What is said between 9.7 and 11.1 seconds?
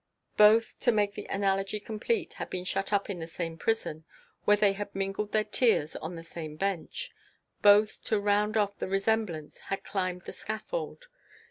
climbed the scaffold.